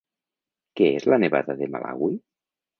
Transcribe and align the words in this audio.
Què 0.79 0.87
és 1.01 1.05
la 1.15 1.21
nevada 1.25 1.59
de 1.63 1.71
Malawi? 1.77 2.13